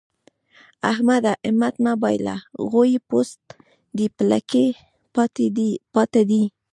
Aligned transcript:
احمده! 0.91 1.33
همت 1.47 1.75
مه 1.83 1.93
بايله؛ 2.01 2.37
غويی 2.69 2.97
پوست 3.07 3.41
دی 3.95 4.05
په 4.15 4.21
لکۍ 4.31 4.67
پاته 5.95 6.21
دی. 6.29 6.41